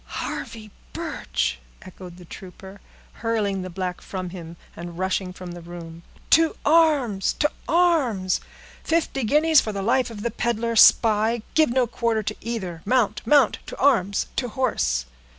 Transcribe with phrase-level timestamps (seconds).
[0.15, 2.81] "Harvey Birch!" echoed the trooper,
[3.21, 6.01] hurling the black from him, and rushing from the room.
[6.31, 7.33] "To arms!
[7.33, 8.41] to arms!
[8.83, 12.81] Fifty guineas for the life of the peddler spy—give no quarter to either.
[12.83, 13.59] Mount, mount!
[13.67, 14.25] to arms!
[14.37, 15.05] to horse!"